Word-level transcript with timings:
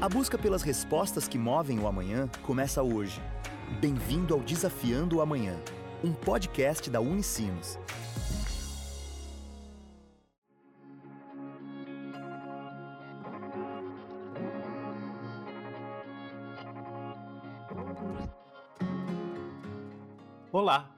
A 0.00 0.08
busca 0.08 0.38
pelas 0.38 0.62
respostas 0.62 1.28
que 1.28 1.36
movem 1.36 1.78
o 1.78 1.86
amanhã 1.86 2.26
começa 2.42 2.82
hoje. 2.82 3.20
Bem-vindo 3.82 4.32
ao 4.32 4.40
Desafiando 4.40 5.18
o 5.18 5.20
Amanhã, 5.20 5.54
um 6.02 6.10
podcast 6.10 6.88
da 6.88 7.02
Unicinos. 7.02 7.78
Olá! 20.50 20.90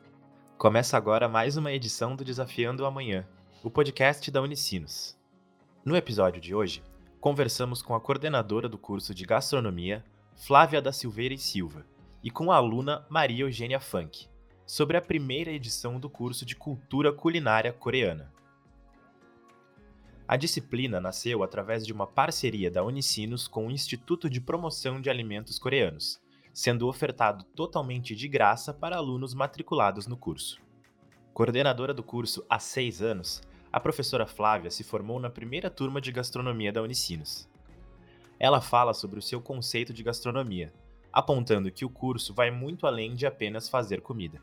Começa 0.56 0.96
agora 0.96 1.28
mais 1.28 1.56
uma 1.56 1.72
edição 1.72 2.14
do 2.14 2.24
Desafiando 2.24 2.84
o 2.84 2.86
Amanhã, 2.86 3.26
o 3.64 3.70
podcast 3.70 4.30
da 4.30 4.40
Unicinos. 4.40 5.18
No 5.84 5.96
episódio 5.96 6.40
de 6.40 6.54
hoje, 6.54 6.84
conversamos 7.22 7.80
com 7.80 7.94
a 7.94 8.00
coordenadora 8.00 8.68
do 8.68 8.76
curso 8.76 9.14
de 9.14 9.24
Gastronomia, 9.24 10.04
Flávia 10.34 10.82
da 10.82 10.92
Silveira 10.92 11.32
e 11.32 11.38
Silva, 11.38 11.86
e 12.20 12.32
com 12.32 12.50
a 12.50 12.56
aluna 12.56 13.06
Maria 13.08 13.44
Eugênia 13.44 13.78
Funk, 13.78 14.26
sobre 14.66 14.96
a 14.96 15.00
primeira 15.00 15.52
edição 15.52 16.00
do 16.00 16.10
curso 16.10 16.44
de 16.44 16.56
Cultura 16.56 17.12
Culinária 17.12 17.72
Coreana. 17.72 18.34
A 20.26 20.36
disciplina 20.36 21.00
nasceu 21.00 21.44
através 21.44 21.86
de 21.86 21.92
uma 21.92 22.08
parceria 22.08 22.68
da 22.68 22.82
Unicinos 22.82 23.46
com 23.46 23.68
o 23.68 23.70
Instituto 23.70 24.28
de 24.28 24.40
Promoção 24.40 25.00
de 25.00 25.08
Alimentos 25.08 25.60
Coreanos, 25.60 26.20
sendo 26.52 26.88
ofertado 26.88 27.44
totalmente 27.54 28.16
de 28.16 28.26
graça 28.26 28.74
para 28.74 28.96
alunos 28.96 29.32
matriculados 29.32 30.08
no 30.08 30.16
curso. 30.16 30.60
Coordenadora 31.32 31.94
do 31.94 32.02
curso 32.02 32.44
há 32.50 32.58
seis 32.58 33.00
anos, 33.00 33.40
a 33.72 33.80
professora 33.80 34.26
Flávia 34.26 34.70
se 34.70 34.84
formou 34.84 35.18
na 35.18 35.30
primeira 35.30 35.70
turma 35.70 36.00
de 36.00 36.12
gastronomia 36.12 36.70
da 36.70 36.82
Unicinos. 36.82 37.48
Ela 38.38 38.60
fala 38.60 38.92
sobre 38.92 39.18
o 39.18 39.22
seu 39.22 39.40
conceito 39.40 39.94
de 39.94 40.02
gastronomia, 40.02 40.72
apontando 41.10 41.70
que 41.70 41.84
o 41.84 41.90
curso 41.90 42.34
vai 42.34 42.50
muito 42.50 42.86
além 42.86 43.14
de 43.14 43.24
apenas 43.24 43.70
fazer 43.70 44.02
comida. 44.02 44.42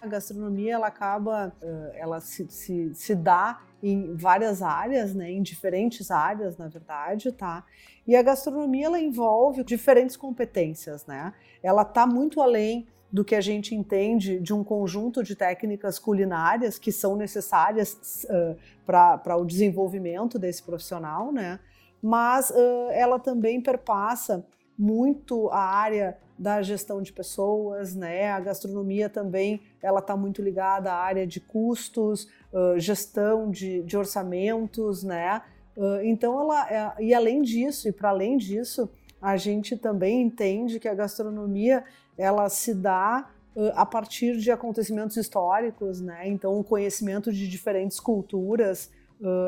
A 0.00 0.06
gastronomia 0.06 0.74
ela 0.74 0.86
acaba, 0.86 1.52
ela 1.92 2.20
se, 2.20 2.48
se, 2.48 2.94
se 2.94 3.14
dá 3.14 3.60
em 3.82 4.16
várias 4.16 4.62
áreas, 4.62 5.14
né, 5.14 5.30
em 5.30 5.42
diferentes 5.42 6.10
áreas, 6.10 6.56
na 6.56 6.68
verdade, 6.68 7.30
tá? 7.32 7.64
E 8.06 8.16
a 8.16 8.22
gastronomia 8.22 8.86
ela 8.86 8.98
envolve 8.98 9.62
diferentes 9.62 10.16
competências, 10.16 11.04
né? 11.04 11.34
Ela 11.62 11.82
está 11.82 12.06
muito 12.06 12.40
além 12.40 12.86
do 13.12 13.24
que 13.24 13.34
a 13.34 13.40
gente 13.40 13.74
entende 13.74 14.38
de 14.38 14.54
um 14.54 14.62
conjunto 14.62 15.22
de 15.22 15.34
técnicas 15.34 15.98
culinárias 15.98 16.78
que 16.78 16.92
são 16.92 17.16
necessárias 17.16 18.24
uh, 18.24 18.56
para 18.86 19.36
o 19.36 19.44
desenvolvimento 19.44 20.38
desse 20.38 20.62
profissional, 20.62 21.32
né? 21.32 21.58
Mas 22.02 22.50
uh, 22.50 22.90
ela 22.92 23.18
também 23.18 23.60
perpassa 23.60 24.44
muito 24.78 25.50
a 25.50 25.60
área 25.60 26.16
da 26.38 26.62
gestão 26.62 27.02
de 27.02 27.12
pessoas, 27.12 27.94
né? 27.94 28.30
A 28.30 28.40
gastronomia 28.40 29.10
também 29.10 29.60
ela 29.82 30.00
está 30.00 30.16
muito 30.16 30.40
ligada 30.40 30.90
à 30.90 30.96
área 30.96 31.26
de 31.26 31.38
custos, 31.38 32.26
uh, 32.50 32.78
gestão 32.78 33.50
de, 33.50 33.82
de, 33.82 33.96
orçamentos, 33.96 35.02
né? 35.02 35.42
Uh, 35.76 36.02
então 36.02 36.40
ela 36.40 36.96
e 36.98 37.12
além 37.12 37.42
disso 37.42 37.88
e 37.88 37.92
para 37.92 38.08
além 38.08 38.38
disso 38.38 38.88
a 39.20 39.36
gente 39.36 39.76
também 39.76 40.22
entende 40.22 40.80
que 40.80 40.88
a 40.88 40.94
gastronomia 40.94 41.84
ela 42.16 42.48
se 42.48 42.74
dá 42.74 43.30
uh, 43.54 43.72
a 43.74 43.84
partir 43.84 44.36
de 44.38 44.50
acontecimentos 44.50 45.16
históricos, 45.16 46.00
né? 46.00 46.28
Então 46.28 46.58
o 46.58 46.64
conhecimento 46.64 47.32
de 47.32 47.48
diferentes 47.48 48.00
culturas 48.00 48.90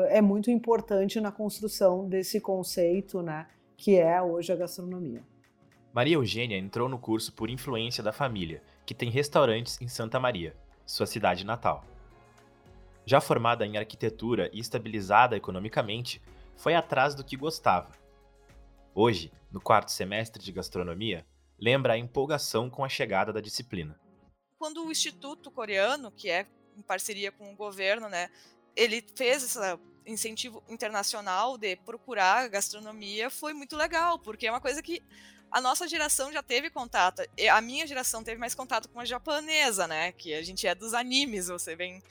é 0.09 0.21
muito 0.21 0.51
importante 0.51 1.19
na 1.19 1.31
construção 1.31 2.07
desse 2.07 2.39
conceito, 2.39 3.23
né? 3.23 3.47
Que 3.75 3.97
é 3.97 4.21
hoje 4.21 4.53
a 4.53 4.55
gastronomia. 4.55 5.23
Maria 5.91 6.15
Eugênia 6.15 6.57
entrou 6.57 6.89
no 6.89 6.97
curso 6.97 7.33
por 7.33 7.49
influência 7.49 8.03
da 8.03 8.11
família, 8.11 8.61
que 8.85 8.93
tem 8.93 9.09
restaurantes 9.09 9.79
em 9.81 9.87
Santa 9.87 10.19
Maria, 10.19 10.55
sua 10.85 11.05
cidade 11.05 11.45
natal. 11.45 11.85
Já 13.05 13.19
formada 13.19 13.65
em 13.65 13.77
arquitetura 13.77 14.49
e 14.53 14.59
estabilizada 14.59 15.35
economicamente, 15.35 16.21
foi 16.55 16.73
atrás 16.73 17.13
do 17.13 17.23
que 17.23 17.35
gostava. 17.35 17.91
Hoje, 18.95 19.31
no 19.51 19.59
quarto 19.59 19.91
semestre 19.91 20.43
de 20.43 20.51
gastronomia, 20.51 21.25
lembra 21.59 21.93
a 21.93 21.97
empolgação 21.97 22.69
com 22.69 22.85
a 22.85 22.89
chegada 22.89 23.33
da 23.33 23.41
disciplina. 23.41 23.99
Quando 24.59 24.85
o 24.85 24.91
Instituto 24.91 25.49
Coreano, 25.49 26.11
que 26.11 26.29
é 26.29 26.45
em 26.77 26.81
parceria 26.83 27.31
com 27.31 27.51
o 27.51 27.55
governo, 27.55 28.07
né, 28.07 28.29
ele 28.75 29.03
fez 29.15 29.43
esse 29.43 29.59
incentivo 30.05 30.63
internacional 30.69 31.57
de 31.57 31.75
procurar 31.77 32.47
gastronomia, 32.49 33.31
foi 33.31 33.51
muito 33.51 33.75
legal, 33.75 34.19
porque 34.19 34.45
é 34.45 34.51
uma 34.51 34.61
coisa 34.61 34.81
que 34.83 35.01
a 35.49 35.59
nossa 35.59 35.87
geração 35.87 36.31
já 36.31 36.43
teve 36.43 36.69
contato. 36.69 37.23
A 37.51 37.61
minha 37.61 37.87
geração 37.87 38.23
teve 38.23 38.39
mais 38.39 38.53
contato 38.53 38.89
com 38.89 38.99
a 38.99 39.05
japonesa, 39.05 39.87
né? 39.87 40.11
Que 40.11 40.35
a 40.35 40.43
gente 40.43 40.67
é 40.67 40.75
dos 40.75 40.93
animes, 40.93 41.47
você 41.47 41.75
vem. 41.75 42.01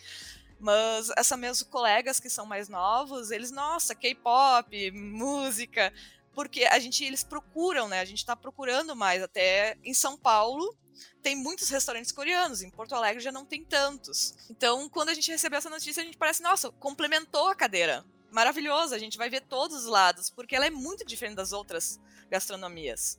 Mas 0.59 1.11
essa 1.17 1.37
meus 1.37 1.63
colegas 1.63 2.19
que 2.19 2.31
são 2.31 2.47
mais 2.47 2.69
novos, 2.69 3.31
eles, 3.31 3.51
nossa, 3.51 3.97
K-pop, 3.97 4.91
música, 4.93 5.93
porque 6.35 6.65
a 6.65 6.79
gente 6.79 7.05
eles 7.05 7.23
procuram, 7.23 7.89
né? 7.89 8.01
A 8.01 8.05
gente 8.05 8.19
está 8.19 8.35
procurando 8.35 8.97
mais 8.97 9.23
até 9.23 9.77
em 9.85 9.95
São 9.95 10.17
Paulo. 10.17 10.77
Tem 11.23 11.37
muitos 11.37 11.69
restaurantes 11.69 12.13
coreanos, 12.13 12.63
em 12.63 12.71
Porto 12.71 12.95
Alegre 12.95 13.23
já 13.23 13.33
não 13.33 13.45
tem 13.45 13.65
tantos. 13.65 14.35
Então, 14.51 14.89
quando 14.89 15.09
a 15.09 15.15
gente 15.15 15.31
recebeu 15.31 15.59
essa 15.59 15.71
notícia, 15.71 16.03
a 16.03 16.07
gente 16.07 16.19
parece, 16.19 16.43
nossa, 16.43 16.71
complementou 16.73 17.49
a 17.49 17.55
cadeira. 17.55 18.05
Maravilhoso, 18.31 18.95
a 18.95 18.99
gente 18.99 19.19
vai 19.19 19.29
ver 19.29 19.43
todos 19.43 19.77
os 19.77 19.87
lados, 19.87 20.31
porque 20.31 20.55
ela 20.55 20.67
é 20.67 20.71
muito 20.71 21.05
diferente 21.05 21.37
das 21.37 21.53
outras 21.53 22.01
gastronomias 22.31 23.19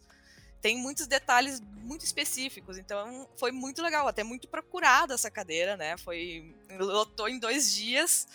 tem 0.63 0.77
muitos 0.77 1.05
detalhes 1.07 1.59
muito 1.59 2.05
específicos, 2.05 2.77
então 2.77 3.29
foi 3.35 3.51
muito 3.51 3.81
legal, 3.81 4.07
até 4.07 4.23
muito 4.23 4.47
procurada 4.47 5.13
essa 5.13 5.29
cadeira, 5.29 5.75
né? 5.75 5.97
Foi 5.97 6.55
lotou 6.79 7.27
em 7.27 7.37
dois 7.37 7.73
dias, 7.73 8.25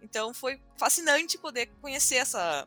então 0.00 0.32
foi 0.32 0.58
fascinante 0.78 1.36
poder 1.36 1.66
conhecer 1.82 2.16
essa 2.16 2.66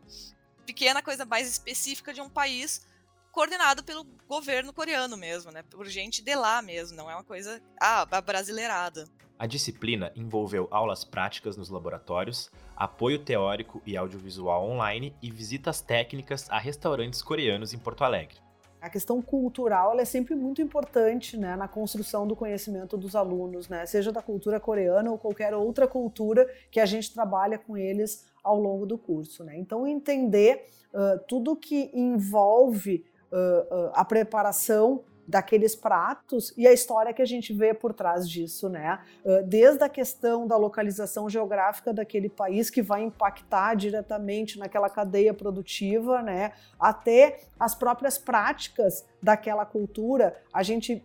pequena 0.68 1.02
coisa 1.02 1.26
mais 1.26 1.48
específica 1.48 2.14
de 2.14 2.20
um 2.20 2.30
país 2.30 2.86
coordenado 3.32 3.84
pelo 3.84 4.04
governo 4.28 4.74
coreano 4.74 5.16
mesmo, 5.16 5.50
né? 5.50 5.64
Por 5.64 5.88
gente 5.88 6.22
de 6.22 6.36
lá 6.36 6.62
mesmo, 6.62 6.98
não 6.98 7.10
é 7.10 7.16
uma 7.16 7.24
coisa 7.24 7.62
ah, 7.80 8.06
brasileirada. 8.22 9.06
A 9.40 9.48
disciplina 9.48 10.12
envolveu 10.16 10.68
aulas 10.72 11.06
práticas 11.06 11.56
nos 11.56 11.70
laboratórios, 11.70 12.52
apoio 12.76 13.20
teórico 13.20 13.82
e 13.86 13.96
audiovisual 13.96 14.68
online 14.68 15.16
e 15.22 15.32
visitas 15.32 15.80
técnicas 15.80 16.50
a 16.50 16.58
restaurantes 16.58 17.22
coreanos 17.22 17.74
em 17.74 17.78
Porto 17.78 18.04
Alegre. 18.04 18.38
A 18.82 18.90
questão 18.90 19.22
cultural 19.22 20.00
é 20.00 20.06
sempre 20.06 20.36
muito 20.36 20.62
importante 20.62 21.36
né, 21.36 21.56
na 21.56 21.68
construção 21.68 22.28
do 22.28 22.36
conhecimento 22.36 22.96
dos 22.96 23.16
alunos, 23.16 23.68
né, 23.68 23.86
seja 23.86 24.12
da 24.12 24.22
cultura 24.22 24.60
coreana 24.60 25.12
ou 25.12 25.18
qualquer 25.18 25.54
outra 25.54 25.88
cultura 25.88 26.48
que 26.70 26.80
a 26.80 26.86
gente 26.86 27.14
trabalha 27.14 27.58
com 27.58 27.76
eles 27.76 28.28
ao 28.48 28.60
longo 28.60 28.86
do 28.86 28.98
curso. 28.98 29.44
Né? 29.44 29.58
Então, 29.58 29.86
entender 29.86 30.66
uh, 30.94 31.20
tudo 31.28 31.56
que 31.56 31.92
envolve 31.94 33.06
uh, 33.32 33.36
uh, 33.36 33.92
a 33.94 34.06
preparação 34.06 35.04
daqueles 35.28 35.76
pratos 35.76 36.54
e 36.56 36.66
a 36.66 36.72
história 36.72 37.14
que 37.14 37.22
a 37.22 37.26
gente 37.26 37.52
vê 37.52 37.74
por 37.74 37.94
trás 37.94 38.30
disso, 38.30 38.70
né? 38.70 38.98
Desde 39.46 39.84
a 39.84 39.90
questão 39.90 40.48
da 40.48 40.56
localização 40.56 41.30
geográfica 41.30 41.94
daquele 41.94 42.30
país 42.30 42.70
que 42.70 42.82
vai 42.82 43.04
impactar 43.04 43.76
diretamente 43.76 44.58
naquela 44.58 44.90
cadeia 44.90 45.34
produtiva, 45.34 46.22
né? 46.22 46.54
Até 46.80 47.42
as 47.60 47.76
próprias 47.76 48.18
práticas 48.18 49.06
daquela 49.22 49.66
cultura. 49.66 50.34
A 50.54 50.64
gente, 50.64 51.04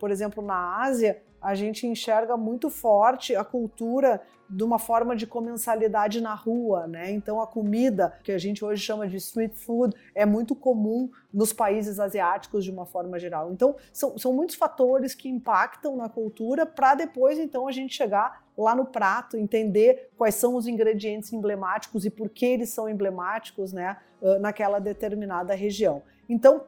por 0.00 0.10
exemplo, 0.10 0.42
na 0.42 0.82
Ásia, 0.82 1.22
a 1.40 1.54
gente 1.54 1.86
enxerga 1.86 2.36
muito 2.36 2.68
forte 2.68 3.34
a 3.34 3.44
cultura 3.44 4.20
de 4.48 4.64
uma 4.64 4.80
forma 4.80 5.14
de 5.14 5.28
comensalidade 5.28 6.20
na 6.20 6.34
rua, 6.34 6.88
né? 6.88 7.12
Então 7.12 7.40
a 7.40 7.46
comida, 7.46 8.18
que 8.24 8.32
a 8.32 8.38
gente 8.38 8.64
hoje 8.64 8.82
chama 8.82 9.06
de 9.06 9.16
street 9.16 9.54
food, 9.54 9.96
é 10.12 10.26
muito 10.26 10.56
comum 10.56 11.08
nos 11.32 11.52
países 11.52 12.00
asiáticos 12.00 12.64
de 12.64 12.70
uma 12.72 12.84
forma 12.84 13.16
geral. 13.16 13.52
Então 13.52 13.76
são, 13.92 14.18
são 14.18 14.32
muitos 14.32 14.56
fatores 14.56 15.14
que 15.14 15.28
impactam 15.28 15.96
na 15.96 16.08
cultura 16.08 16.66
para 16.66 16.96
depois 16.96 17.38
então 17.38 17.68
a 17.68 17.72
gente 17.72 17.94
chegar 17.94 18.42
lá 18.58 18.74
no 18.74 18.84
prato, 18.84 19.36
entender 19.36 20.10
quais 20.18 20.34
são 20.34 20.56
os 20.56 20.66
ingredientes 20.66 21.32
emblemáticos 21.32 22.04
e 22.04 22.10
por 22.10 22.28
que 22.28 22.44
eles 22.44 22.70
são 22.70 22.88
emblemáticos, 22.88 23.72
né, 23.72 23.96
naquela 24.40 24.78
determinada 24.78 25.54
região. 25.54 26.02
Então, 26.28 26.64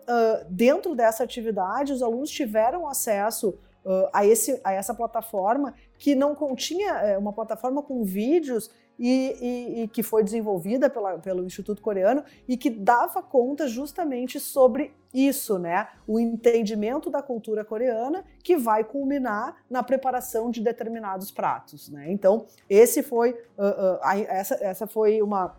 dentro 0.48 0.94
dessa 0.94 1.22
atividade, 1.22 1.92
os 1.92 2.02
alunos 2.02 2.30
tiveram 2.30 2.88
acesso 2.88 3.58
uh, 3.84 4.08
a, 4.12 4.26
esse, 4.26 4.60
a 4.64 4.72
essa 4.72 4.94
plataforma 4.94 5.74
que 5.98 6.14
não 6.14 6.34
continha 6.34 6.92
é, 6.94 7.18
uma 7.18 7.32
plataforma 7.32 7.82
com 7.82 8.04
vídeos 8.04 8.70
e, 8.98 9.36
e, 9.40 9.82
e, 9.82 9.88
que 9.88 10.02
foi 10.02 10.22
desenvolvida 10.22 10.88
pela, 10.88 11.18
pelo 11.18 11.44
Instituto 11.44 11.80
Coreano 11.80 12.22
e 12.46 12.56
que 12.56 12.70
dava 12.70 13.22
conta 13.22 13.66
justamente 13.66 14.38
sobre 14.38 14.94
isso, 15.12 15.58
né? 15.58 15.88
O 16.06 16.20
entendimento 16.20 17.10
da 17.10 17.22
cultura 17.22 17.64
coreana 17.64 18.24
que 18.42 18.56
vai 18.56 18.84
culminar 18.84 19.56
na 19.68 19.82
preparação 19.82 20.50
de 20.50 20.60
determinados 20.60 21.30
pratos, 21.30 21.88
né? 21.88 22.10
Então, 22.12 22.46
esse 22.68 23.02
foi, 23.02 23.32
uh, 23.58 23.96
uh, 23.96 23.98
essa, 24.28 24.54
essa 24.62 24.86
foi 24.86 25.20
uma 25.22 25.56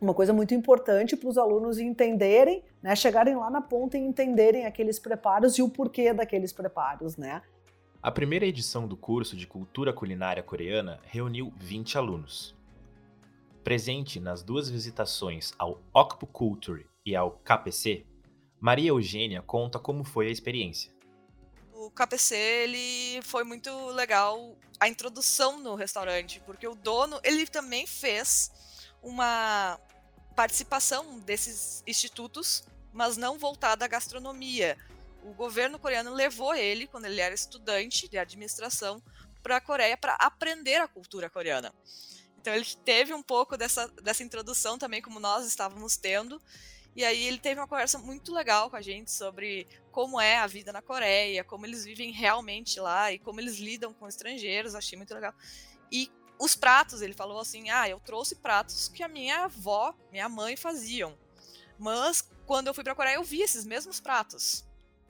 uma 0.00 0.12
coisa 0.12 0.32
muito 0.32 0.52
importante 0.52 1.16
para 1.16 1.28
os 1.28 1.38
alunos 1.38 1.78
entenderem, 1.78 2.62
né, 2.82 2.94
chegarem 2.94 3.34
lá 3.34 3.48
na 3.48 3.62
ponta 3.62 3.96
e 3.96 4.00
entenderem 4.00 4.66
aqueles 4.66 4.98
preparos 4.98 5.56
e 5.56 5.62
o 5.62 5.68
porquê 5.68 6.12
daqueles 6.12 6.52
preparos, 6.52 7.16
né? 7.16 7.40
A 8.04 8.10
primeira 8.10 8.44
edição 8.44 8.86
do 8.86 8.98
curso 8.98 9.34
de 9.34 9.46
Cultura 9.46 9.90
Culinária 9.90 10.42
Coreana 10.42 11.00
reuniu 11.04 11.50
20 11.56 11.96
alunos. 11.96 12.54
Presente 13.64 14.20
nas 14.20 14.42
duas 14.42 14.68
visitações 14.68 15.54
ao 15.58 15.80
Okpu 15.90 16.26
Culture 16.26 16.86
e 17.02 17.16
ao 17.16 17.30
KPC, 17.30 18.04
Maria 18.60 18.90
Eugênia 18.90 19.40
conta 19.40 19.78
como 19.78 20.04
foi 20.04 20.28
a 20.28 20.30
experiência. 20.30 20.92
O 21.72 21.90
KPC 21.90 22.36
ele 22.36 23.22
foi 23.22 23.42
muito 23.42 23.70
legal 23.92 24.54
a 24.78 24.86
introdução 24.86 25.58
no 25.58 25.74
restaurante, 25.74 26.42
porque 26.44 26.68
o 26.68 26.74
dono 26.74 27.18
ele 27.24 27.46
também 27.46 27.86
fez 27.86 28.52
uma 29.02 29.80
participação 30.36 31.20
desses 31.20 31.82
institutos, 31.86 32.68
mas 32.92 33.16
não 33.16 33.38
voltada 33.38 33.86
à 33.86 33.88
gastronomia 33.88 34.76
o 35.24 35.32
governo 35.32 35.78
coreano 35.78 36.12
levou 36.12 36.54
ele, 36.54 36.86
quando 36.86 37.06
ele 37.06 37.20
era 37.20 37.34
estudante 37.34 38.06
de 38.08 38.18
administração, 38.18 39.02
para 39.42 39.56
a 39.56 39.60
Coreia 39.60 39.96
para 39.96 40.14
aprender 40.14 40.76
a 40.76 40.88
cultura 40.88 41.30
coreana. 41.30 41.74
Então 42.38 42.54
ele 42.54 42.66
teve 42.84 43.14
um 43.14 43.22
pouco 43.22 43.56
dessa, 43.56 43.88
dessa 44.02 44.22
introdução 44.22 44.78
também, 44.78 45.00
como 45.00 45.18
nós 45.18 45.46
estávamos 45.46 45.96
tendo. 45.96 46.40
E 46.94 47.04
aí 47.04 47.24
ele 47.24 47.38
teve 47.38 47.58
uma 47.58 47.66
conversa 47.66 47.98
muito 47.98 48.32
legal 48.32 48.70
com 48.70 48.76
a 48.76 48.82
gente 48.82 49.10
sobre 49.10 49.66
como 49.90 50.20
é 50.20 50.36
a 50.36 50.46
vida 50.46 50.72
na 50.72 50.82
Coreia, 50.82 51.42
como 51.42 51.64
eles 51.64 51.84
vivem 51.84 52.12
realmente 52.12 52.78
lá 52.78 53.10
e 53.10 53.18
como 53.18 53.40
eles 53.40 53.58
lidam 53.58 53.92
com 53.94 54.06
estrangeiros. 54.06 54.74
Achei 54.74 54.96
muito 54.96 55.14
legal. 55.14 55.34
E 55.90 56.10
os 56.38 56.54
pratos, 56.54 57.00
ele 57.00 57.14
falou 57.14 57.40
assim: 57.40 57.70
ah, 57.70 57.88
eu 57.88 57.98
trouxe 58.00 58.36
pratos 58.36 58.88
que 58.88 59.02
a 59.02 59.08
minha 59.08 59.44
avó, 59.44 59.94
minha 60.12 60.28
mãe 60.28 60.54
faziam. 60.54 61.18
Mas 61.78 62.28
quando 62.46 62.68
eu 62.68 62.74
fui 62.74 62.84
para 62.84 62.92
a 62.92 62.96
Coreia, 62.96 63.16
eu 63.16 63.24
vi 63.24 63.40
esses 63.40 63.64
mesmos 63.64 64.00
pratos 64.00 64.64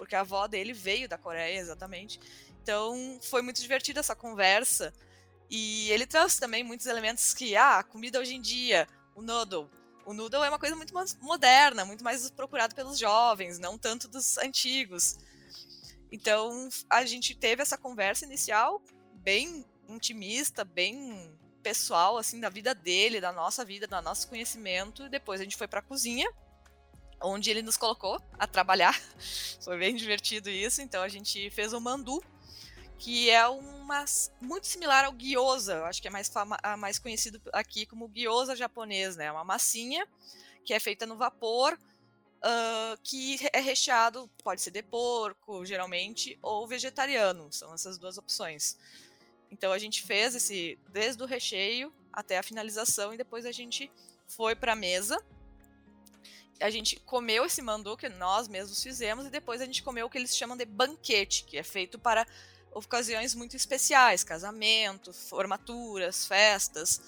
porque 0.05 0.15
a 0.15 0.21
avó 0.21 0.47
dele 0.47 0.75
veio 0.75 1.09
da 1.09 1.17
Coreia, 1.17 1.59
exatamente. 1.59 2.21
Então, 2.63 3.19
foi 3.23 3.41
muito 3.41 3.61
divertida 3.63 4.01
essa 4.01 4.15
conversa. 4.15 4.93
E 5.51 5.91
ele 5.91 6.07
trouxe 6.07 6.39
também 6.39 6.63
muitos 6.63 6.85
elementos 6.85 7.33
que, 7.33 7.57
ah, 7.57 7.79
a 7.79 7.83
comida 7.83 8.21
hoje 8.21 8.35
em 8.35 8.41
dia, 8.41 8.87
o 9.15 9.23
noodle. 9.23 9.71
O 10.05 10.13
noodle 10.13 10.45
é 10.45 10.49
uma 10.51 10.59
coisa 10.59 10.77
muito 10.77 10.93
mais 10.93 11.17
moderna, 11.17 11.87
muito 11.87 12.05
mais 12.05 12.31
procurado 12.31 12.75
pelos 12.75 12.99
jovens, 12.99 13.59
não 13.59 13.79
tanto 13.79 14.07
dos 14.07 14.37
antigos. 14.37 15.17
Então, 16.13 16.69
a 16.91 17.07
gente 17.07 17.35
teve 17.35 17.63
essa 17.63 17.79
conversa 17.79 18.27
inicial 18.27 18.83
bem 19.15 19.65
intimista, 19.89 20.65
bem 20.65 21.35
pessoal, 21.63 22.19
assim, 22.19 22.39
da 22.41 22.51
vida 22.51 22.75
dele, 22.75 23.23
da 23.23 23.33
nossa 23.33 23.65
vida, 23.65 23.87
do 23.87 24.03
nosso 24.03 24.29
conhecimento. 24.29 25.09
Depois 25.09 25.41
a 25.41 25.45
gente 25.45 25.57
foi 25.57 25.67
para 25.67 25.81
a 25.81 25.83
cozinha 25.83 26.31
onde 27.21 27.51
ele 27.51 27.63
nos 27.63 27.77
colocou 27.77 28.21
a 28.39 28.47
trabalhar. 28.47 28.99
Foi 29.61 29.79
bem 29.79 29.95
divertido 29.95 30.51
isso. 30.51 30.83
Então 30.83 31.03
a 31.03 31.09
gente 31.09 31.51
fez 31.51 31.73
o 31.73 31.81
mandu, 31.81 32.23
que 32.99 33.31
é 33.31 33.47
uma 33.49 34.05
muito 34.41 34.67
similar 34.67 35.05
ao 35.05 35.13
gyoza. 35.13 35.85
Acho 35.85 36.01
que 36.01 36.09
é 36.09 36.11
mais, 36.11 36.31
mais 36.79 36.99
conhecido 36.99 37.41
aqui 37.53 37.87
como 37.87 38.09
gyoza 38.09 38.57
japonês, 38.57 39.17
né? 39.17 39.27
É 39.27 39.33
uma 39.33 39.45
massinha 39.45 40.07
que 40.65 40.73
é 40.73 40.81
feita 40.81 41.05
no 41.05 41.17
vapor, 41.17 41.75
uh, 41.75 42.99
que 43.03 43.39
é 43.53 43.61
recheado, 43.61 44.31
pode 44.43 44.63
ser 44.63 44.71
de 44.71 44.83
porco, 44.83 45.65
geralmente, 45.65 46.39
ou 46.43 46.67
vegetariano. 46.67 47.53
São 47.53 47.75
essas 47.75 47.99
duas 47.99 48.17
opções. 48.19 48.79
Então 49.51 49.73
a 49.73 49.79
gente 49.79 50.03
fez 50.03 50.35
esse 50.35 50.79
desde 50.89 51.23
o 51.23 51.27
recheio 51.27 51.93
até 52.13 52.39
a 52.39 52.43
finalização 52.43 53.13
e 53.13 53.17
depois 53.17 53.47
a 53.47 53.53
gente 53.53 53.91
foi 54.27 54.55
para 54.55 54.73
a 54.73 54.77
mesa 54.77 55.23
a 56.61 56.71
gente 56.71 56.97
comeu 57.01 57.45
esse 57.45 57.61
mandu 57.61 57.97
que 57.97 58.09
nós 58.09 58.49
mesmos 58.49 58.83
fizemos 58.83 59.27
e 59.27 59.31
depois 59.31 59.61
a 59.61 59.67
gente 59.67 59.83
comeu 59.83 60.07
o 60.07 60.11
que 60.11 60.19
eles 60.19 60.37
chamam 60.37 60.57
de 60.57 60.65
banquete, 60.65 61.45
que 61.45 61.59
é 61.59 61.63
feito 61.63 61.99
para 61.99 62.27
ocasiões 62.73 63.35
muito 63.35 63.57
especiais, 63.57 64.25
casamento, 64.25 65.13
formaturas, 65.13 66.27
festas, 66.27 67.01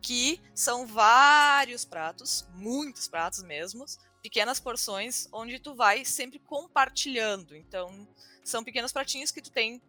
que 0.00 0.40
são 0.54 0.86
vários 0.86 1.84
pratos, 1.84 2.46
muitos 2.54 3.08
pratos 3.08 3.42
mesmo, 3.42 3.84
pequenas 4.22 4.60
porções 4.60 5.28
onde 5.32 5.58
tu 5.58 5.74
vai 5.74 6.04
sempre 6.04 6.38
compartilhando. 6.38 7.56
Então, 7.56 8.06
são 8.44 8.64
pequenos 8.64 8.92
pratinhos 8.92 9.30
que 9.30 9.42
tu 9.42 9.50
tem 9.50 9.80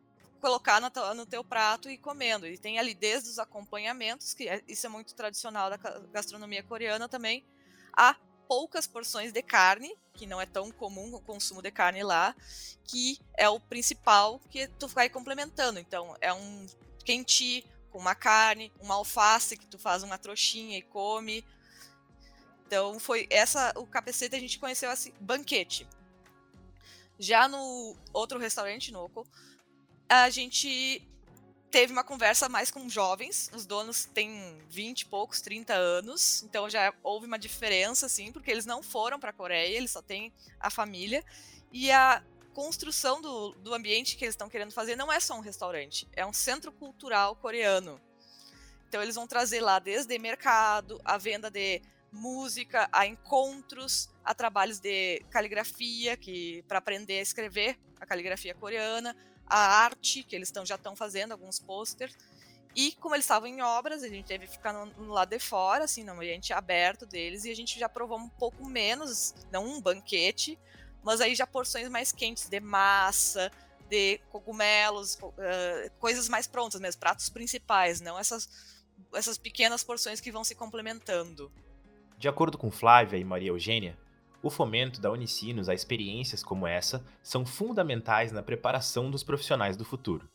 colocar 0.44 0.81
no 0.81 0.92
teu, 0.92 1.16
no 1.16 1.25
teu 1.25 1.42
prato 1.42 1.90
e 1.90 1.98
comendo. 1.98 2.45
E 2.45 2.57
tem 2.57 2.78
ali 2.78 2.94
desde 2.94 3.30
os 3.30 3.40
acompanhamentos, 3.40 4.34
que 4.34 4.50
é, 4.50 4.62
isso 4.68 4.86
é 4.86 4.90
muito 4.90 5.16
tradicional 5.16 5.69
da 5.69 5.78
gastronomia 6.12 6.62
coreana 6.62 7.07
também, 7.07 7.45
a 7.95 8.13
poucas 8.53 8.85
porções 8.85 9.31
de 9.31 9.41
carne, 9.41 9.97
que 10.13 10.27
não 10.27 10.39
é 10.39 10.45
tão 10.45 10.71
comum 10.71 11.11
o 11.15 11.19
consumo 11.19 11.59
de 11.59 11.71
carne 11.71 12.03
lá, 12.03 12.35
que 12.83 13.19
é 13.35 13.50
o 13.50 13.59
principal 13.59 14.39
que 14.51 14.67
tu 14.67 14.88
vai 14.88 15.09
complementando. 15.09 15.79
Então, 15.79 16.15
é 16.21 16.31
um 16.31 16.67
quenti 17.03 17.65
com 17.89 17.97
uma 17.97 18.13
carne, 18.13 18.71
uma 18.79 18.94
alface 18.94 19.57
que 19.57 19.65
tu 19.65 19.79
faz 19.79 20.03
uma 20.03 20.19
trouxinha 20.19 20.77
e 20.77 20.83
come. 20.83 21.44
Então, 22.67 23.00
foi 23.00 23.25
essa 23.31 23.73
o 23.75 23.88
capacete 23.88 24.35
a 24.35 24.39
gente 24.39 24.59
conheceu 24.59 24.91
assim, 24.91 25.11
banquete. 25.19 25.88
Já 27.17 27.47
no 27.47 27.97
outro 28.13 28.38
restaurante, 28.38 28.91
Noco, 28.91 29.27
a 30.07 30.29
gente 30.29 31.01
teve 31.73 31.91
uma 31.91 32.03
conversa 32.03 32.47
mais 32.47 32.69
com 32.69 32.87
jovens, 32.87 33.49
os 33.51 33.65
donos 33.65 34.05
têm 34.05 34.59
20 34.69 35.01
e 35.01 35.05
poucos, 35.07 35.41
30 35.41 35.73
anos, 35.73 36.43
então 36.43 36.69
já 36.69 36.93
houve 37.01 37.25
uma 37.25 37.39
diferença, 37.39 38.05
assim, 38.05 38.31
porque 38.31 38.51
eles 38.51 38.67
não 38.67 38.83
foram 38.83 39.19
para 39.19 39.31
a 39.31 39.33
Coreia, 39.33 39.75
eles 39.75 39.89
só 39.89 39.99
têm 39.99 40.31
a 40.59 40.69
família, 40.69 41.25
e 41.71 41.89
a 41.89 42.21
construção 42.53 43.19
do, 43.19 43.53
do 43.55 43.73
ambiente 43.73 44.15
que 44.15 44.23
eles 44.23 44.33
estão 44.33 44.47
querendo 44.47 44.71
fazer 44.71 44.95
não 44.95 45.11
é 45.11 45.19
só 45.19 45.35
um 45.35 45.39
restaurante, 45.39 46.07
é 46.13 46.23
um 46.23 46.31
centro 46.31 46.71
cultural 46.71 47.35
coreano. 47.35 47.99
Então 48.87 49.01
eles 49.01 49.15
vão 49.15 49.25
trazer 49.25 49.59
lá 49.59 49.79
desde 49.79 50.19
mercado, 50.19 51.01
a 51.03 51.17
venda 51.17 51.49
de 51.49 51.81
música, 52.11 52.87
a 52.91 53.07
encontros, 53.07 54.11
a 54.23 54.35
trabalhos 54.35 54.79
de 54.79 55.23
caligrafia, 55.31 56.15
que 56.15 56.63
para 56.67 56.77
aprender 56.77 57.17
a 57.17 57.23
escrever 57.23 57.79
a 57.99 58.05
caligrafia 58.05 58.53
coreana, 58.53 59.17
a 59.48 59.84
arte, 59.84 60.24
que 60.24 60.36
eles 60.36 60.51
tão, 60.51 60.66
já 60.66 60.75
estão 60.75 60.95
fazendo, 60.95 61.31
alguns 61.31 61.60
posters. 61.60 62.16
E 62.75 62.94
como 62.94 63.16
eles 63.16 63.25
estavam 63.25 63.48
em 63.48 63.62
obras, 63.62 64.01
a 64.01 64.07
gente 64.07 64.25
teve 64.25 64.48
que 64.48 64.54
ficar 64.54 64.74
no, 64.74 64.86
no, 64.86 65.13
lado 65.13 65.30
de 65.30 65.40
fora, 65.40 65.84
assim, 65.84 66.04
no 66.04 66.13
ambiente 66.13 66.51
aberto 66.51 67.06
deles, 67.06 67.45
e 67.45 67.51
a 67.51 67.56
gente 67.56 67.80
já 67.80 67.88
provou 67.88 68.18
um 68.18 68.30
pouco 68.30 68.68
menos, 68.68 69.36
não 69.51 69.66
um 69.66 69.81
banquete, 69.81 70.57
mas 71.04 71.22
aí 71.22 71.36
já 71.36 71.45
porções 71.45 71.88
mais 71.88 72.12
quentes 72.12 72.50
de 72.50 72.59
massa, 72.59 73.52
de 73.88 74.18
cogumelos, 74.30 75.16
uh, 75.16 75.92
coisas 76.00 76.28
mais 76.28 76.47
prontas 76.47 76.81
mesmo, 76.81 77.00
pratos 77.00 77.30
principais, 77.30 78.02
não 78.02 78.18
essas, 78.18 78.50
essas 79.14 79.38
pequenas 79.38 79.83
porções 79.83 80.19
que 80.19 80.31
vão 80.31 80.44
se 80.44 80.56
complementando. 80.56 81.52
De 82.18 82.28
acordo 82.28 82.57
com 82.57 82.71
Flávia 82.71 83.18
e 83.18 83.23
Maria 83.23 83.50
Eugênia, 83.50 83.97
o 84.44 84.50
fomento 84.50 85.00
da 85.00 85.09
Unicinos 85.09 85.69
a 85.69 85.73
experiências 85.73 86.44
como 86.44 86.68
essa 86.68 87.04
são 87.23 87.45
fundamentais 87.45 88.33
na 88.33 88.44
preparação 88.44 89.09
dos 89.09 89.23
profissionais 89.23 89.78
do 89.78 89.85
futuro. 89.85 90.28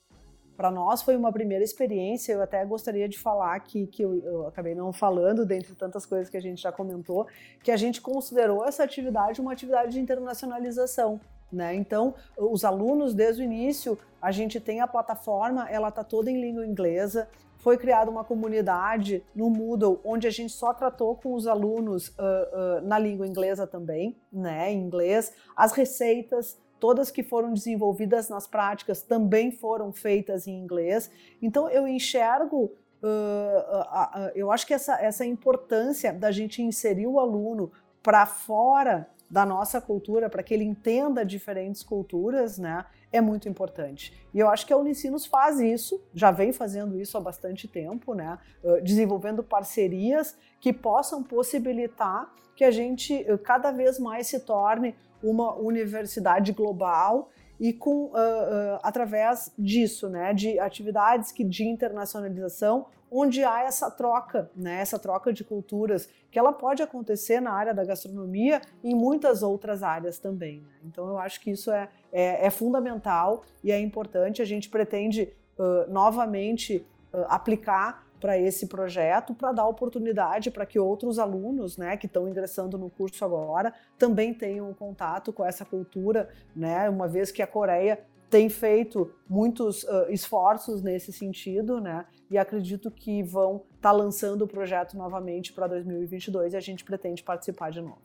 Para 0.57 0.73
nós 0.73 1.03
foi 1.03 1.15
uma 1.15 1.31
primeira 1.31 1.63
experiência, 1.63 2.33
eu 2.33 2.43
até 2.43 2.65
gostaria 2.65 3.09
de 3.09 3.17
falar 3.17 3.55
aqui, 3.55 3.87
que 3.87 4.03
eu, 4.03 4.19
eu 4.25 4.47
acabei 4.49 4.75
não 4.75 4.93
falando, 4.93 5.47
dentre 5.47 5.73
tantas 5.75 6.05
coisas 6.05 6.29
que 6.29 6.37
a 6.37 6.41
gente 6.41 6.61
já 6.61 6.73
comentou, 6.73 7.29
que 7.63 7.71
a 7.71 7.77
gente 7.77 8.01
considerou 8.01 8.65
essa 8.65 8.83
atividade 8.83 9.41
uma 9.41 9.53
atividade 9.53 9.93
de 9.93 10.01
internacionalização. 10.01 11.21
Né? 11.51 11.75
Então, 11.75 12.15
os 12.37 12.65
alunos, 12.65 13.15
desde 13.15 13.43
o 13.43 13.45
início, 13.45 13.99
a 14.21 14.31
gente 14.31 14.61
tem 14.61 14.81
a 14.81 14.87
plataforma, 14.87 15.69
ela 15.71 15.89
está 15.89 16.05
toda 16.05 16.31
em 16.31 16.41
língua 16.41 16.67
inglesa, 16.67 17.29
foi 17.59 17.77
criada 17.77 18.11
uma 18.11 18.23
comunidade 18.23 19.25
no 19.35 19.51
Moodle, 19.51 20.01
onde 20.05 20.27
a 20.27 20.31
gente 20.31 20.53
só 20.53 20.73
tratou 20.73 21.17
com 21.17 21.35
os 21.35 21.47
alunos 21.47 22.09
uh, 22.09 22.13
uh, 22.13 22.87
na 22.87 22.99
língua 22.99 23.27
inglesa 23.27 23.67
também, 23.67 24.17
né, 24.33 24.73
em 24.73 24.81
inglês. 24.81 25.33
As 25.57 25.73
receitas, 25.73 26.57
todas 26.79 27.11
que 27.11 27.23
foram 27.23 27.53
desenvolvidas 27.53 28.29
nas 28.29 28.47
práticas, 28.47 29.03
também 29.03 29.51
foram 29.51 29.93
feitas 29.93 30.47
em 30.47 30.57
inglês. 30.57 31.11
Então, 31.43 31.69
eu 31.69 31.87
enxergo 31.87 32.73
Uh, 33.01 34.33
eu 34.35 34.51
acho 34.51 34.67
que 34.67 34.75
essa, 34.75 35.01
essa 35.01 35.25
importância 35.25 36.13
da 36.13 36.33
gente 36.33 36.61
inserir 36.61 37.07
o 37.07 37.21
aluno 37.21 37.71
para 38.03 38.27
fora 38.27 39.09
da 39.31 39.45
nossa 39.45 39.81
cultura, 39.81 40.31
para 40.31 40.43
que 40.43 40.55
ele 40.55 40.65
entenda 40.65 41.25
diferentes 41.25 41.83
culturas, 41.83 42.59
né, 42.59 42.85
é 43.13 43.21
muito 43.21 43.49
importante. 43.49 44.13
E 44.33 44.39
eu 44.39 44.49
acho 44.49 44.67
que 44.67 44.73
a 44.73 44.77
Unicinos 44.77 45.27
faz 45.27 45.61
isso, 45.61 46.01
já 46.15 46.31
vem 46.31 46.53
fazendo 46.53 46.99
isso 46.99 47.17
há 47.17 47.21
bastante 47.21 47.67
tempo, 47.67 48.15
né? 48.15 48.39
desenvolvendo 48.83 49.43
parcerias 49.43 50.37
que 50.61 50.73
possam 50.73 51.23
possibilitar 51.23 52.33
que 52.55 52.65
a 52.65 52.71
gente 52.71 53.25
cada 53.45 53.71
vez 53.71 53.99
mais 53.99 54.27
se 54.27 54.41
torne 54.41 54.95
uma 55.23 55.55
universidade 55.55 56.53
global 56.53 57.31
e 57.61 57.73
com 57.73 58.07
uh, 58.07 58.11
uh, 58.11 58.79
através 58.83 59.53
disso, 59.59 60.09
né, 60.09 60.33
de 60.33 60.59
atividades 60.59 61.33
que 61.33 61.43
de 61.43 61.65
internacionalização, 61.65 62.87
onde 63.11 63.43
há 63.43 63.63
essa 63.63 63.91
troca, 63.91 64.51
né, 64.55 64.81
essa 64.81 64.99
troca 64.99 65.33
de 65.33 65.43
culturas, 65.43 66.09
que 66.31 66.39
ela 66.39 66.53
pode 66.53 66.83
acontecer 66.83 67.41
na 67.41 67.53
área 67.53 67.75
da 67.75 67.85
gastronomia 67.85 68.61
e 68.85 68.91
em 68.91 68.95
muitas 68.95 69.43
outras 69.43 69.83
áreas 69.83 70.19
também. 70.19 70.61
Né? 70.61 70.73
Então 70.85 71.09
eu 71.09 71.19
acho 71.19 71.41
que 71.41 71.51
isso 71.51 71.71
é, 71.71 71.89
é, 72.13 72.47
é, 72.47 72.51
fundamental 72.51 73.43
e 73.65 73.73
é 73.73 73.81
importante. 73.81 74.43
A 74.43 74.45
gente 74.45 74.69
pretende 74.69 75.33
uh, 75.59 75.91
novamente 75.91 76.87
aplicar 77.29 78.07
para 78.21 78.39
esse 78.39 78.67
projeto, 78.67 79.35
para 79.35 79.53
dar 79.53 79.67
oportunidade 79.67 80.51
para 80.51 80.67
que 80.67 80.79
outros 80.79 81.19
alunos, 81.19 81.77
né, 81.77 81.97
que 81.97 82.07
estão 82.07 82.29
ingressando 82.29 82.77
no 82.77 82.91
curso 82.91 83.25
agora, 83.25 83.73
também 83.99 84.35
tenham 84.35 84.73
contato 84.75 85.33
com 85.33 85.45
essa 85.45 85.65
cultura, 85.65 86.29
né, 86.55 86.89
uma 86.89 87.09
vez 87.09 87.31
que 87.31 87.43
a 87.43 87.47
Coreia 87.47 88.05
tem 88.29 88.51
feito 88.51 89.11
muitos 89.29 89.85
uh, 89.85 90.07
esforços 90.11 90.83
nesse 90.83 91.13
sentido, 91.13 91.81
né, 91.81 92.05
e 92.31 92.37
acredito 92.37 92.91
que 92.91 93.23
vão 93.23 93.65
estar 93.77 93.91
tá 93.91 93.93
lançando 93.93 94.43
o 94.43 94.49
projeto 94.49 94.97
novamente 94.97 95.53
para 95.53 95.67
2022 95.67 96.53
e 96.53 96.57
a 96.57 96.61
gente 96.61 96.85
pretende 96.85 97.23
participar 97.23 97.71
de 97.71 97.81
novo. 97.81 98.03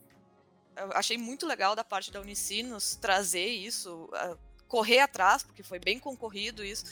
Eu 0.76 0.92
achei 0.94 1.18
muito 1.18 1.46
legal 1.46 1.76
da 1.76 1.84
parte 1.84 2.12
da 2.12 2.20
Unicinos 2.20 2.96
trazer 2.96 3.46
isso, 3.46 4.10
uh, 4.14 4.38
correr 4.68 5.00
atrás, 5.00 5.44
porque 5.44 5.62
foi 5.62 5.78
bem 5.78 6.00
concorrido 6.00 6.64
isso, 6.64 6.86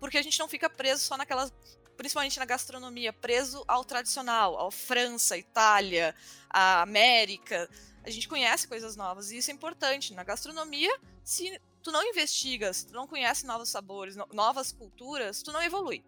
porque 0.00 0.16
a 0.16 0.22
gente 0.22 0.38
não 0.38 0.48
fica 0.48 0.70
preso 0.70 1.02
só 1.02 1.16
naquelas 1.16 1.52
principalmente 1.98 2.38
na 2.38 2.44
gastronomia, 2.44 3.12
preso 3.12 3.64
ao 3.66 3.84
tradicional, 3.84 4.56
ao 4.56 4.70
França, 4.70 5.36
Itália, 5.36 6.14
a 6.48 6.80
América. 6.80 7.68
A 8.04 8.08
gente 8.08 8.28
conhece 8.28 8.68
coisas 8.68 8.94
novas 8.94 9.32
e 9.32 9.38
isso 9.38 9.50
é 9.50 9.54
importante. 9.54 10.14
Na 10.14 10.22
gastronomia, 10.22 10.96
se 11.24 11.60
tu 11.82 11.90
não 11.90 12.02
investigas, 12.06 12.84
tu 12.84 12.94
não 12.94 13.08
conhece 13.08 13.44
novos 13.44 13.68
sabores, 13.68 14.16
novas 14.32 14.70
culturas, 14.70 15.42
tu 15.42 15.50
não 15.50 15.60
evolui. 15.60 16.04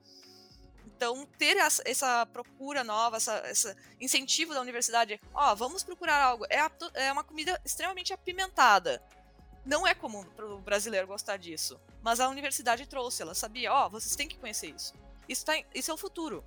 Então, 0.87 1.27
ter 1.37 1.57
essa, 1.57 1.83
essa 1.85 2.25
procura 2.27 2.85
nova, 2.85 3.17
esse 3.51 3.75
incentivo 4.01 4.55
da 4.55 4.61
universidade, 4.61 5.21
ó, 5.35 5.57
vamos 5.57 5.83
procurar 5.83 6.23
algo. 6.23 6.47
É, 6.49 6.61
a, 6.61 6.71
é 6.95 7.11
uma 7.11 7.25
comida 7.25 7.61
extremamente 7.65 8.13
apimentada. 8.13 9.03
Não 9.67 9.85
é 9.85 9.95
comum 9.95 10.23
para 10.37 10.47
o 10.47 10.61
brasileiro 10.61 11.09
gostar 11.09 11.37
disso. 11.37 11.81
Mas 12.01 12.21
a 12.21 12.29
universidade 12.29 12.87
trouxe, 12.87 13.23
ela 13.23 13.35
sabia, 13.35 13.73
ó, 13.73 13.89
vocês 13.89 14.15
têm 14.15 14.29
que 14.29 14.39
conhecer 14.39 14.69
isso. 14.69 14.95
Isso, 15.31 15.45
tá, 15.45 15.53
isso 15.73 15.93
é 15.93 15.95
o 15.95 15.97
futuro. 15.97 16.45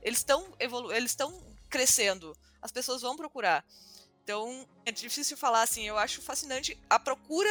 Eles 0.00 0.20
estão 0.20 0.54
evolu 0.60 0.92
eles 0.92 1.10
estão 1.10 1.42
crescendo. 1.68 2.32
As 2.62 2.70
pessoas 2.70 3.02
vão 3.02 3.16
procurar. 3.16 3.64
Então, 4.22 4.68
é 4.86 4.92
difícil 4.92 5.36
falar 5.36 5.62
assim, 5.62 5.82
eu 5.82 5.98
acho 5.98 6.22
fascinante 6.22 6.78
a 6.88 6.96
procura 6.96 7.50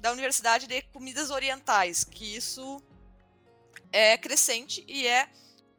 da 0.00 0.12
universidade 0.12 0.68
de 0.68 0.80
comidas 0.82 1.32
orientais, 1.32 2.04
que 2.04 2.36
isso 2.36 2.80
é 3.90 4.16
crescente 4.16 4.84
e 4.86 5.08
é 5.08 5.28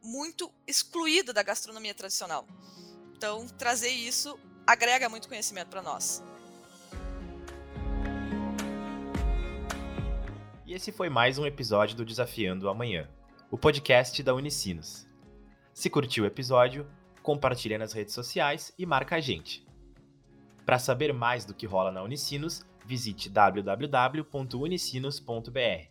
muito 0.02 0.52
excluído 0.66 1.32
da 1.32 1.42
gastronomia 1.42 1.94
tradicional. 1.94 2.46
Então, 3.16 3.48
trazer 3.48 3.88
isso 3.88 4.38
agrega 4.66 5.08
muito 5.08 5.26
conhecimento 5.26 5.68
para 5.68 5.80
nós. 5.80 6.22
E 10.66 10.74
esse 10.74 10.92
foi 10.92 11.08
mais 11.08 11.38
um 11.38 11.46
episódio 11.46 11.96
do 11.96 12.04
Desafiando 12.04 12.68
Amanhã 12.68 13.08
o 13.54 13.56
podcast 13.56 14.20
da 14.20 14.34
Unicinos. 14.34 15.08
Se 15.72 15.88
curtiu 15.88 16.24
o 16.24 16.26
episódio, 16.26 16.88
compartilha 17.22 17.78
nas 17.78 17.92
redes 17.92 18.12
sociais 18.12 18.74
e 18.76 18.84
marca 18.84 19.14
a 19.14 19.20
gente. 19.20 19.64
Para 20.66 20.76
saber 20.76 21.14
mais 21.14 21.44
do 21.44 21.54
que 21.54 21.64
rola 21.64 21.92
na 21.92 22.02
Unicinos, 22.02 22.66
visite 22.84 23.30
www.unicinos.br. 23.30 25.88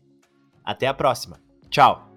Até 0.62 0.88
a 0.88 0.94
próxima. 0.94 1.40
Tchau! 1.70 2.12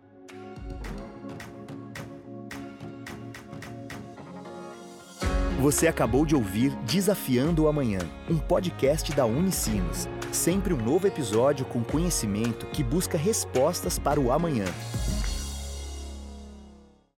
Você 5.61 5.87
acabou 5.87 6.27
de 6.27 6.35
ouvir 6.35 6.75
Desafiando 6.83 7.63
o 7.63 7.69
Amanhã, 7.69 8.01
um 8.29 8.37
podcast 8.37 9.15
da 9.15 9.25
Unicinos. 9.25 10.09
Sempre 10.33 10.75
um 10.75 10.83
novo 10.83 11.07
episódio 11.07 11.65
com 11.65 11.85
conhecimento 11.85 12.67
que 12.67 12.83
busca 12.83 13.17
respostas 13.17 13.97
para 13.97 14.19
o 14.19 14.33
amanhã. 14.33 14.65